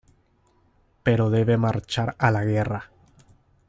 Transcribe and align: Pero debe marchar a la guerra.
Pero 1.03 1.29
debe 1.29 1.57
marchar 1.57 2.15
a 2.17 2.31
la 2.31 2.43
guerra. 2.43 2.89